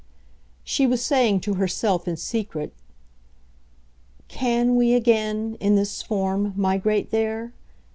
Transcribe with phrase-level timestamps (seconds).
[0.63, 2.73] She was saying to herself in secret:
[4.29, 7.53] "CAN we again, in this form, migrate there?